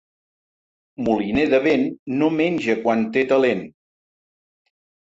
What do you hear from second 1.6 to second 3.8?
vent no menja quan té talent.